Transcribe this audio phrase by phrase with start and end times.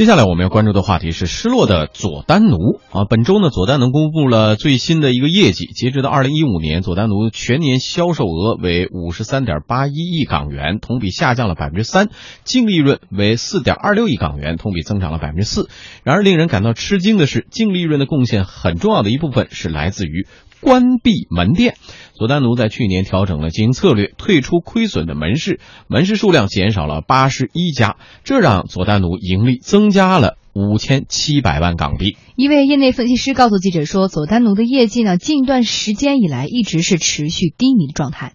[0.00, 3.04] 接下来我们要关注的话题是失落的佐丹奴啊。
[3.04, 12.08] 本周呢，佐丹奴公布了最新的一个业绩，截止到二零一五年，佐丹奴全年销售额为五十三点八一亿港元，同比下降了百分之三，
[12.44, 15.68] 净利润为四点二六亿港元，同比增长了百分之四。
[16.02, 20.26] 然而，令人感到吃惊的是，净利润的贡献很重要的一部分是来自于。
[20.60, 21.76] 关闭门店，
[22.14, 32.16] 佐丹奴在去年调整了经营策略，退出亏损的门市，门市数量减少了八十一家，这让佐丹奴盈利增加了五千七百万港币。
[32.36, 38.34] 一位业内分析师告诉记者说，佐丹奴的业绩呢，近一段时间以来一直是持续低迷的状态。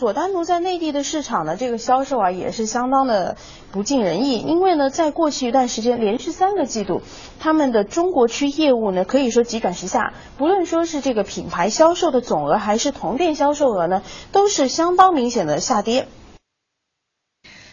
[0.00, 3.36] 佐丹奴在内地的市场呢，这个销售啊也是相当的
[3.70, 4.38] 不尽人意。
[4.38, 7.02] 因为呢，在过去一段时间，连续三个季度，
[7.38, 10.14] 他们的中国区业务呢，可以说急转直下。
[10.38, 14.00] 不论说是这个品牌销售的总额，还是同店销售额呢，
[14.32, 16.08] 都是相当明显的下跌。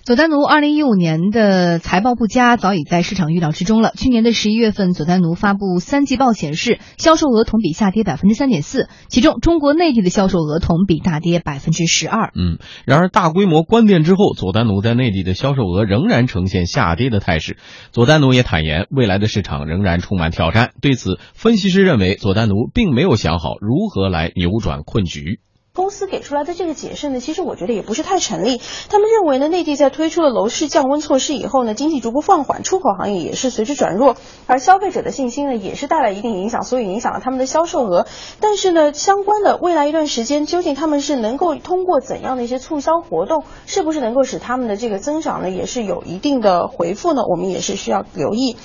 [0.07, 3.91] 佐丹奴二零一五年的财报不佳，早已在市场预料之中了。
[3.97, 12.31] 去年的十一月份，佐丹奴发布三季报显示，销售额同比下跌百分之三点四，其中中国内地的销售额同比大跌百分之十二。
[12.35, 17.57] 嗯，然而大规模关店之后，佐丹奴在内地的销售额仍然呈现下跌的态势。
[17.91, 20.71] 佐丹奴也坦言，未来的市场仍然充满挑战。
[20.79, 25.41] 对此，分析师认为，佐丹奴并没有想好如何来扭转困局。
[25.77, 28.59] 公司给出来的这个解释呢，其实我觉得也不是太成立。
[28.89, 34.15] 他们认为呢，内地在推出了楼市降温措施以后呢，经济逐步放缓，出口行业也是随之转弱，
[34.47, 38.07] 而消费者的信心呢，也是带来一定影响，所以影响了他们的销售额。
[38.39, 47.21] 但是呢，相关的未来一段时间，究竟他们是能够通过怎样的一些促销活动，是不是能够使他们的这个增长呢，也是有一定的回复呢？
[47.29, 48.57] 我们也是需要留意。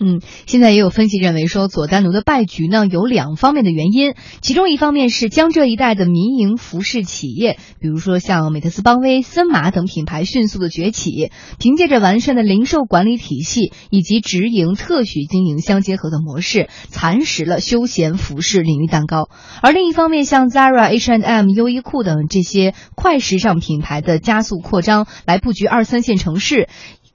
[0.00, 19.28] 嗯，现在也有分析认为说，佐丹奴的败局呢有两方面的原因，其中一方面是江浙一带的民营服饰企业，比如说像美特斯邦威、森马等品牌迅速的崛起，凭借着完善的零售管理体系以及直营特许经营相结合的模式，蚕食了休闲服饰领域蛋糕。
[19.62, 26.68] 而另一方面，像 Zara、H&M、优衣库等这些快时尚品牌的加速扩张，来布局二三线城市。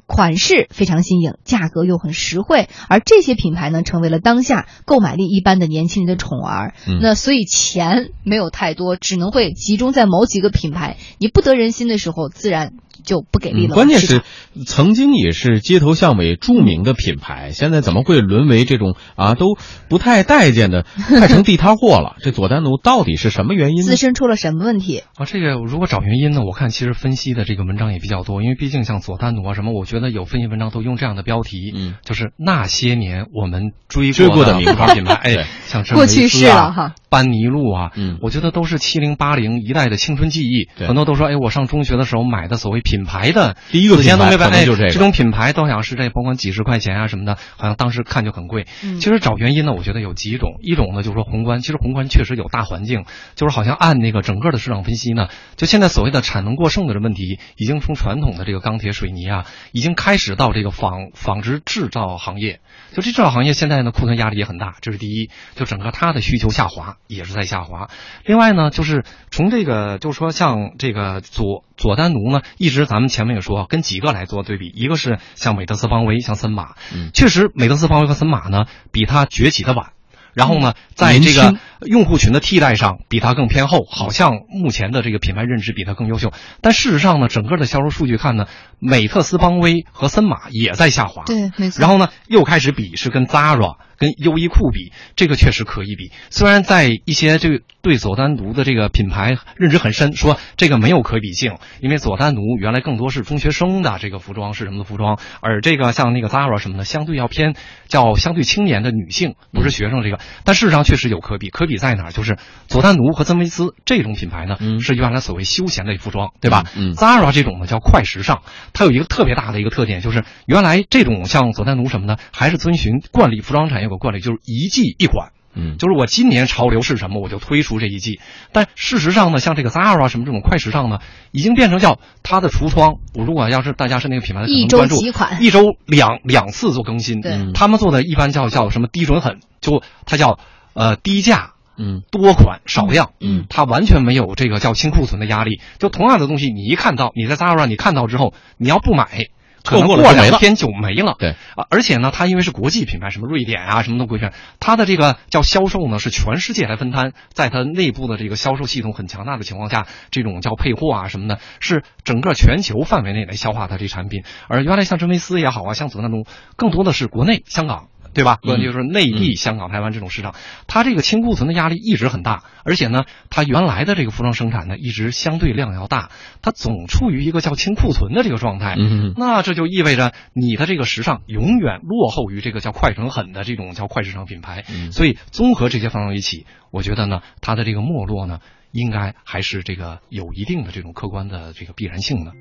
[0.06, 6.74] 款式非常新颖，价格又很实惠，而这些品牌呢，成为了当下购买力一般的年轻人的宠儿。
[7.02, 10.98] 那所以钱没有太多，只能会集中在某几个品牌。
[11.20, 12.74] 你不得人心的时候，自然。
[13.04, 13.76] 就不给力了。
[13.76, 14.22] 关键是，
[14.66, 19.58] 曾经也是街头巷尾著名的品牌，现在怎么会沦为这种啊都
[19.90, 22.16] 不太待见的，快成地摊货了？
[22.24, 23.84] 这佐丹奴到底是什么原因？
[23.84, 25.04] 自身出了什么问题？
[25.16, 26.42] 啊，这个如果找原因呢？
[26.46, 35.46] 我看其实分析的这个文章也比较多，因为毕竟像佐丹奴啊什么，我觉得有分析文章都用这样的标题，嗯，就是那些年我们追过的名牌品牌，哎，
[35.82, 36.94] 像过去式了哈。
[37.10, 40.68] 班尼路啊，嗯，我觉得都是七零八零一代的青春记忆。
[40.84, 48.66] 很多都说，哎，我上中学的时候买的所谓品牌的，第一个品牌可就这这种品牌都想是这，甭管几十块钱啊什么的，好像当时看就很贵。
[48.82, 53.06] 其实找原因呢，我觉得有几种，一种呢就是说宏观，其实宏观确实有大环境，
[53.36, 62.60] 就是好像按那个整个的市场分析呢，就现在所谓的产能过剩的这问题，已经从传统的这个钢铁水泥啊，已经开始到这个纺纺织制造行业，
[62.92, 66.98] 就这制造行业现在呢库存压力也很大，这是第一，就整个它的需求下滑。
[67.08, 67.90] 也是在下滑，
[68.26, 79.92] 另外呢，就是从这个，就是说像这个佐佐丹奴呢，一直咱们前面也说，跟几个来做对比，一个是像美特斯邦威，像森马，嗯，确实美特斯邦威和森马呢，比它崛起的晚。
[80.34, 86.32] 然后呢，在这个用户群的替代上，比它更偏后，好像目前的这个品牌认知比它更优秀。
[86.62, 88.48] 但事实上呢，整个的销售数据看呢，
[88.80, 91.24] 美特斯邦威和森马也在下滑。
[91.26, 91.82] 对，没错。
[91.82, 96.12] 然后呢，又开始比是跟 Zara、跟优衣库比，这个确实可以比。
[96.30, 107.56] 虽然在一些这个对佐丹奴的这个品牌认知很深，说这个没有可比性，因为佐丹奴原来更多是中学生的这个服装是什么的服装，而这个像那个 Zara 什么的，相对要偏
[107.88, 110.20] 叫相对青年的女性，不是学生这个。
[110.44, 112.12] 但事实上确实有可比，可比在哪儿？
[112.12, 116.64] 就是佐丹奴和曾维斯这种品牌呢，是原来所谓休闲类服装，对吧
[116.96, 118.42] ？Zara 这种呢叫快时尚，
[118.74, 125.32] 它有一个特别大的一个特点，就是原来这种像佐丹奴什么呢，还是遵循惯例，服装产业有个惯例，就是一季一款。
[125.56, 128.20] 嗯，就是我今年潮流是什么，我就推出这一季。
[128.52, 130.98] 但事实上呢，像这个 Zara 什么这种快时尚呢，
[131.32, 132.96] 已经变成叫它的橱窗。
[133.14, 137.22] 我如果要是大家是那个品牌的，一周几款，一周两两次做更新。
[137.22, 140.40] 对，他们做的一般叫叫什么低准狠，就它叫
[140.74, 145.62] 呃低价，嗯，多款少量，嗯，它完全没有这个叫清库存的压力。
[145.80, 149.28] 就同样的东西，你一看到你在 Zara 你看到之后，你要不买。
[149.66, 151.16] 可能过过两天就没了。
[151.18, 164.26] 对啊，而且呢，它因为是国际品牌，什么瑞典啊，什么都规范，它的这个叫销售呢是全世界来分摊，在它内部的这个销售系统很强大的情况下，这种叫配货啊什么的，是整个全球范围内来消化它这产品。
[164.50, 166.26] 而原来像真维斯也好啊，像佐丹奴，
[166.58, 167.88] 更多的是国内香港。
[168.14, 168.38] 对吧？
[168.42, 170.36] 关键就是内地、香港、台湾这种市场，
[170.68, 176.12] 它这个清库存的压力一直很大，而且呢，它原来的这个服装生产呢，一直相对量要大，
[176.42, 178.76] 它总处于一个叫清库存的这个状态。
[178.78, 184.64] 嗯，那这就意味着你的这个时尚永远落后于这个叫快成狠的这种叫快时尚品牌。
[184.92, 188.40] 所以综合这些放到一起，我觉得呢，它的这个没落呢，
[188.72, 192.32] 应该还是这个有一定的这种客观的这个必然性的。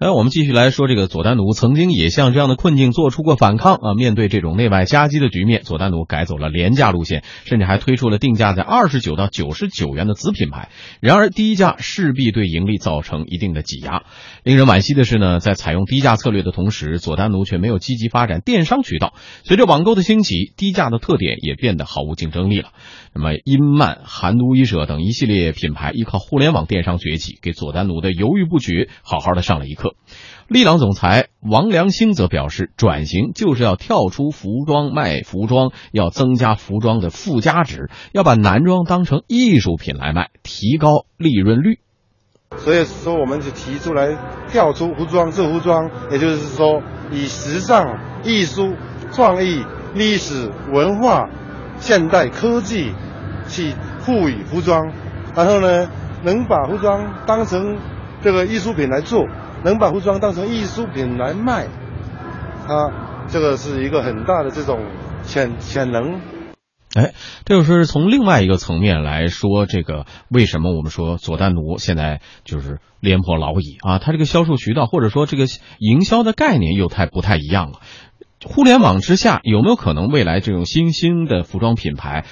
[0.00, 3.94] 哎，我们继续来说，这个佐丹奴曾经也向这样的困境做出过反抗啊。
[3.96, 10.68] 面对这种内外夹击的局面，佐丹奴改走了廉价路线，甚至还推出了定价在二十九到九十九元的子品牌。
[11.00, 14.04] 然而，低价势必对盈利造成一定的挤压。
[14.44, 19.14] 令人惋惜的是呢，在采用低价策略的同时，佐丹奴却没有积极发展电商渠道。
[19.42, 22.68] 随着网购的兴起，低价的特点也变得毫无竞争力了。
[23.12, 29.87] 那么，茵曼、韩都衣舍等一系列品牌依靠互联网电商崛起，给佐丹奴的犹豫不决好好的上了一课。
[30.48, 41.80] 利朗总裁王良兴则表示，转型就是要跳出服装卖服装，要增加服装的附加值，要把男装当成艺术品来卖，提高利润率。
[42.56, 44.16] 所以说，我们就提出来
[44.48, 46.82] 跳出服装做服装，也就是说，
[47.12, 48.74] 以时尚、艺术、
[49.12, 49.62] 创意、
[49.94, 51.28] 历史文化、
[51.78, 52.94] 现代科技
[53.48, 54.90] 去赋予服装，
[55.34, 55.90] 然后呢，
[56.22, 57.76] 能把服装当成
[58.22, 59.26] 这个艺术品来做。
[59.64, 61.66] 能把服装当成艺术品来卖，
[62.66, 62.92] 它
[63.28, 64.80] 这个是一个很大的这种
[65.22, 66.20] 潜潜能。
[66.94, 67.12] 哎，
[67.44, 73.98] 这就是从另外一个层面来说，这个为什么我们说佐丹奴现在就是廉颇老矣啊？
[73.98, 75.44] 它这个销售渠道或者说这个
[75.78, 77.80] 营销的概念又太不太一样了。
[78.44, 82.24] 互联网之下，有没有可能未来这种新兴的服装品牌，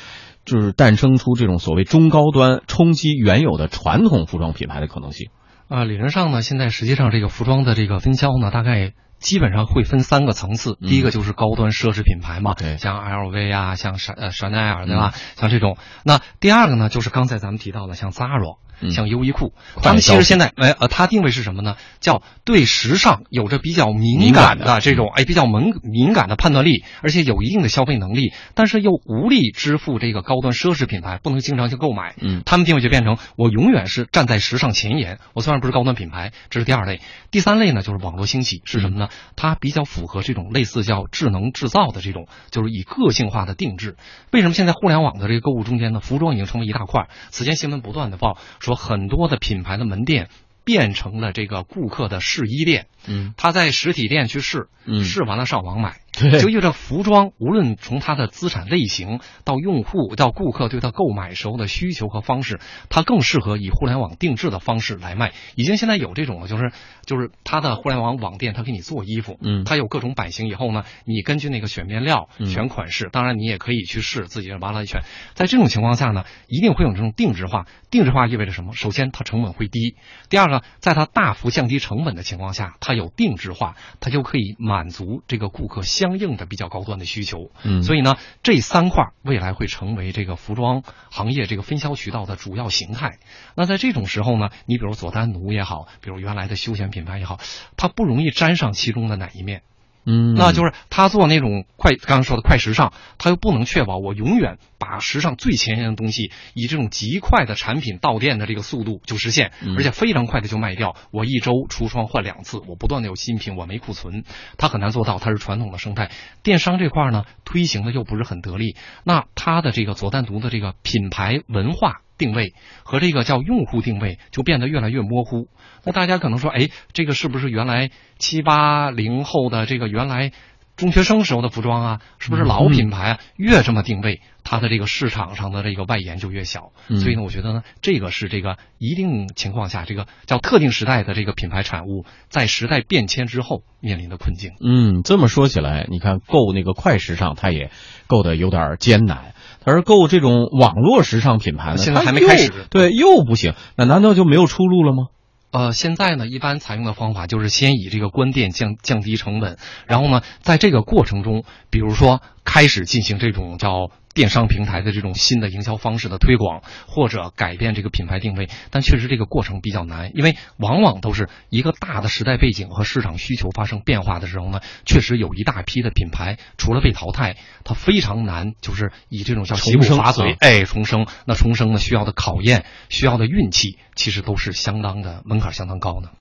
[0.44, 5.30] 就是诞生出这种所谓中高端冲击原有的传统服装品牌的可能性？
[5.68, 8.92] 啊，理论上呢，现在实际上这个服装的这个分销呢，大概
[9.26, 10.78] 基本上会分三个层次。
[10.80, 15.14] 第一个就是高端奢侈品牌嘛，对，像 LV 啊，像山呃香奈儿对吧？
[15.36, 15.76] 像这种。
[16.04, 18.58] 那第二个呢，就是刚才咱们提到的像 Zara。
[18.90, 21.76] 像优衣库，他们其实现在，哎呃，它定位是什么呢？
[21.98, 32.16] 叫对时尚有着比较敏感的这种，哎，比较敏敏感的判断力，而且有一定的消费能力，但是又无力支付这个高端奢侈品牌，不能经常去购买。
[32.20, 35.20] 嗯，他们定位就变成我永远是站在时尚前沿。
[35.32, 37.00] 我虽然不是高端品牌，这是第二类。
[37.30, 39.08] 第三类呢，就是网络兴起是什么呢？
[39.36, 43.96] 它比较符合这种类似叫智能制造的这种，就是以个性化的定制。
[44.32, 47.08] 为什么现在互联网的这个购物中间呢，服装已经成为一大块？
[47.30, 48.38] 此前新闻不断的报。
[48.60, 50.28] 说很多的品牌的门店
[50.64, 56.00] 变成了这个顾客的试衣店，嗯，他在实体店去试，嗯，试完了上网买。
[56.18, 62.58] 对，就意味着服装，无论从它的资产类型到用户到顾客对它购买时候的需求和方式，
[62.88, 65.32] 它更适合以互联网定制的方式来卖。
[65.56, 66.72] 已经现在有这种了，就是
[67.04, 70.48] 就是它的互联网网店，它给你做衣服，嗯，它有各种版型。
[70.48, 75.02] 以后呢，你根据那个选面料、选款式，当然你也可以去试自己完了选。
[75.34, 77.66] 在这种情况下呢，一定会有这种定制化。
[77.90, 78.72] 定制化意味着什么？
[78.72, 79.96] 首先它成本会低，
[80.30, 86.05] 第二个，在它大幅降低成本的情况下，它有定制化，它就可以满足这个顾客相。
[86.06, 93.18] 相应的比较高端的需求，嗯，所以呢，这三块未来会成为这个服装行业这个分销渠道的主要形态。
[93.56, 97.40] 那在这种时候呢，你比如佐丹奴也好，比如原来的休闲品牌也好，
[97.76, 99.62] 它不容易沾上其中的哪一面。
[100.06, 110.94] 嗯，那就是他做那种快，刚刚说的快时尚，他又不能确保我永远把时尚最前沿的东西以这种极快的产品到店的这个速度就实现，而且非常快的就卖掉。
[111.10, 114.22] 我一周橱窗换两次，我不断的有新品，我没库存，
[114.56, 115.16] 他很难做到。
[115.26, 116.12] 它是传统的生态，
[116.44, 122.02] 电商这块呢推行的又不是很得力，那他的这个佐丹奴的这个品牌文化。
[122.18, 125.48] 定位和这个叫用户定位就变得越来越模糊。
[125.84, 130.32] 那大家可能说，哎，这个是不是原来七八零后的这个原来
[130.76, 132.00] 中学生时候的服装啊？
[132.18, 133.20] 是不是老品牌啊？
[133.36, 136.72] 越这么定位，它的这个市场上的这个外延就越小。
[136.88, 144.50] 所以呢，我觉得呢，这个是这个一定情况下，这个叫特定时代的这个品牌产物，在时代变迁之后面临的困境。
[144.60, 147.70] 嗯，这么说起来，你看购那个快时尚，它也
[148.06, 149.32] 购的有点艰难。
[149.66, 155.08] 而购这种网络时尚品牌呢，现在还没开始，对，又不行，那难道就没有出路了吗？
[155.50, 163.90] 呃，现在呢，一般采用的方法就是先以这个关店降降低成本，然后呢，在这个过程中，比如说开始进行这种叫。
[164.16, 181.06] 电商平台的这种新的营销方式的推广，或者改变这个品牌定位，但确实这个过程比较难，因为往往都是一个大的时代背景和市场需求发生变化的时候呢，确实有一大批的品牌除了被淘汰，它非常难，就是以这种叫洗骨伐髓，哎，重生。
[181.26, 186.10] 那重生呢需要的考验，需要的运气，其实都是相当的门槛相当高的。